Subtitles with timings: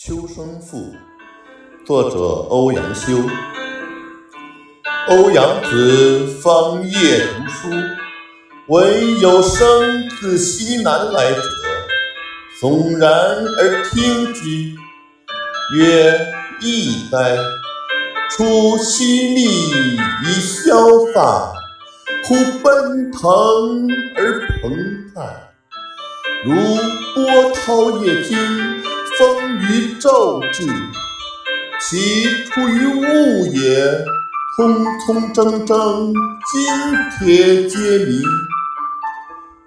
[0.00, 0.94] 秋声赋，
[1.84, 3.18] 作者欧阳修。
[5.08, 7.68] 欧阳子方夜读书，
[8.68, 11.42] 闻有声自西南来者，
[12.60, 14.48] 悚然而听之，
[15.76, 17.36] 曰：“异哉！
[18.30, 21.52] 出西历以潇洒，
[22.22, 24.70] 忽奔腾而澎
[25.12, 25.50] 湃，
[26.44, 26.54] 如
[27.16, 28.38] 波涛夜惊，
[29.98, 30.66] 骤至，
[31.80, 34.04] 其出于物也。”
[34.58, 34.74] 匆
[35.06, 36.12] 匆铮铮，
[36.50, 36.56] 金
[37.20, 38.20] 铁皆鸣。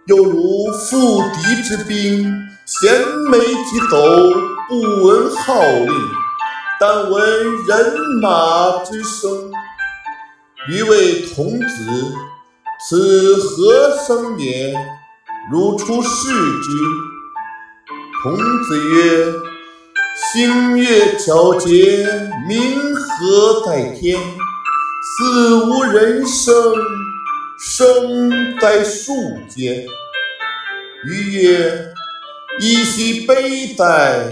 [0.08, 2.26] 又如赴敌之兵，
[2.66, 2.92] 衔
[3.30, 3.96] 枚疾走，
[4.68, 5.94] 不闻号令，
[6.78, 7.22] 但闻
[7.66, 9.50] 人马之声。
[10.68, 11.66] 余谓童子
[12.90, 14.76] ：“此何声也？”
[15.50, 16.70] 如出视之。
[18.22, 19.34] 童子曰
[20.16, 22.08] ：“星月皎洁，
[22.48, 24.20] 明和在天。”
[25.18, 26.54] 似无人声，
[27.58, 29.14] 声在树
[29.50, 29.84] 间。
[31.06, 31.94] 余曰：
[32.60, 34.30] 噫吁悲哉！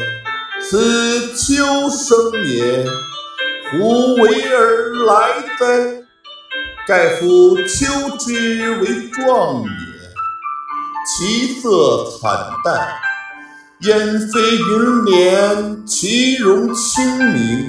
[0.62, 2.86] 此秋声也，
[3.72, 6.04] 胡为而来哉？
[6.88, 9.68] 盖夫秋之为壮也，
[11.06, 12.88] 其色惨淡；
[13.82, 17.66] 烟飞云连，其容清明。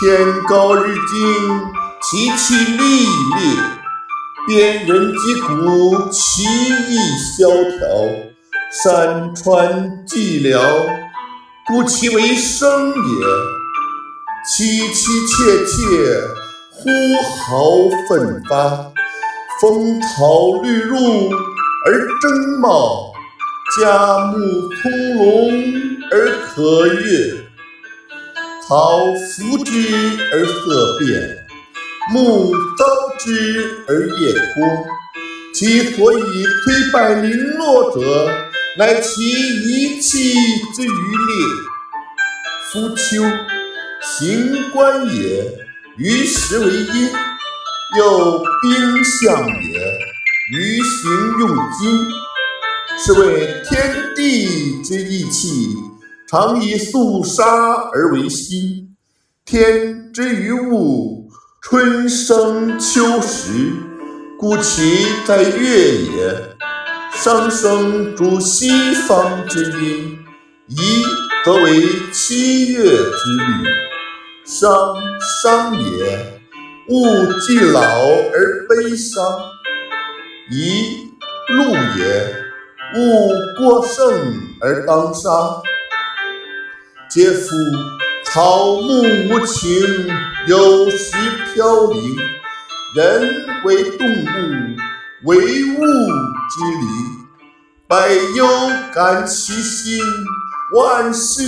[0.00, 1.60] 天高日近，
[2.00, 3.56] 其气历烈；
[4.46, 6.96] 边人击鼓，其意
[7.36, 7.88] 萧条。
[8.70, 10.60] 山川寂寥，
[11.66, 13.26] 故其为声也。
[14.46, 16.20] 凄凄切切，
[16.70, 16.88] 呼
[17.40, 17.64] 号
[18.08, 18.92] 奋发。
[19.60, 21.32] 风草绿入
[21.86, 23.13] 而争茂，
[23.76, 27.34] 佳木葱茏而可悦。
[28.68, 29.72] 草拂之
[30.32, 31.46] 而色变，
[32.12, 32.84] 木遭
[33.18, 34.86] 之而叶脱。
[35.52, 38.30] 其所以摧败零落者，
[38.78, 40.34] 乃其一气
[40.74, 41.34] 之余烈。
[42.72, 43.22] 夫秋，
[44.02, 45.44] 行官也，
[45.96, 47.10] 于时为阴；
[47.98, 49.98] 又兵象也，
[50.52, 52.08] 于行用金。
[52.98, 55.76] 是谓天地之义气。
[56.26, 57.44] 常以肃杀
[57.92, 58.96] 而为心。
[59.44, 63.72] 天之于物，春生秋实，
[64.38, 66.56] 故其在月也。
[67.12, 68.68] 上升主西
[69.06, 70.18] 方之阴，
[70.66, 71.04] 宜
[71.44, 73.68] 则为七月之律。
[74.44, 74.70] 伤
[75.42, 76.40] 伤也，
[76.88, 77.06] 物
[77.46, 79.22] 既老而悲伤；
[80.50, 81.10] 颐
[81.48, 82.43] 禄也，
[82.96, 84.12] 物过盛
[84.60, 85.30] 而当杀。
[87.08, 87.54] 嗟夫！
[88.24, 89.70] 草木无情，
[90.46, 91.16] 有时
[91.52, 92.16] 飘零。
[92.96, 94.76] 人为动物，
[95.24, 95.80] 唯物
[96.50, 96.88] 之灵。
[97.86, 98.46] 百忧
[98.92, 100.00] 感其心，
[100.74, 101.42] 万事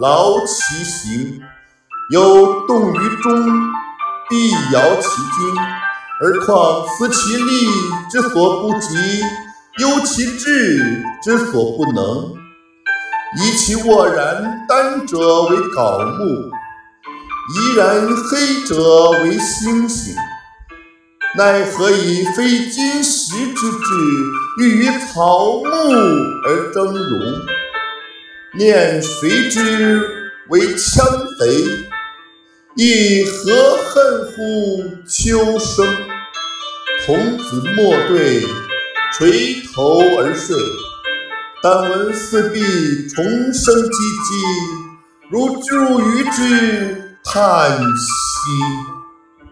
[0.00, 1.40] 劳其形。
[2.10, 3.32] 有动于中，
[4.28, 5.62] 必摇其筋。
[6.20, 7.66] 而况思其力
[8.10, 9.22] 之所不及，
[9.78, 12.34] 忧其志之所不能。
[13.36, 16.50] 以其沃然丹者为槁木，
[17.54, 20.14] 怡然黑者为星星。
[21.36, 23.94] 奈何以非金石之质，
[24.60, 25.68] 欲与草木
[26.46, 27.20] 而争荣？
[28.56, 30.00] 念谁之
[30.48, 31.04] 为羌
[31.38, 31.66] 贼？
[32.76, 34.36] 亦何恨乎
[35.06, 35.86] 秋声？
[37.04, 38.42] 童子莫对，
[39.12, 40.56] 垂头而睡。
[41.62, 42.60] 但闻四壁
[43.08, 44.30] 虫声唧唧，
[45.28, 48.97] 如入于之，叹息。